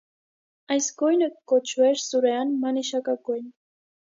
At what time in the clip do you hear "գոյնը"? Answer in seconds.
1.01-1.27